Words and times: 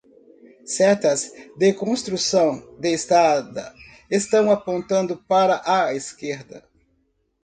Setas 0.65 1.31
de 1.59 1.73
construção 1.73 2.73
de 2.79 2.91
estrada 2.91 3.71
estão 4.09 4.49
apontando 4.49 5.15
para 5.27 5.61
a 5.63 5.93
esquerda 5.93 6.67